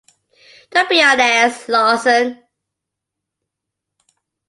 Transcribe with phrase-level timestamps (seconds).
[0.71, 2.43] Don't be an ass, Lawson.